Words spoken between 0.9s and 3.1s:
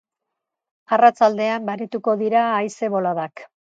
Arratsaldean baretuko dira haize